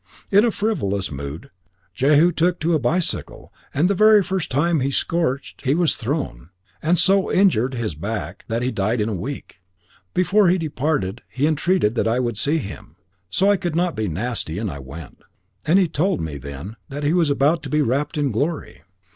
[0.31, 1.51] In a frivolous mood
[1.93, 6.49] Jehu took to a bicycle, and the very first time he scorched he was thrown,
[6.81, 9.61] and so injured his back that he died in a week.
[10.15, 12.95] Before he departed he entreated that I would see him;
[13.29, 15.21] so I could not be nasty, and I went.
[15.67, 18.81] And he told me then that he was about to be wrapped in glory.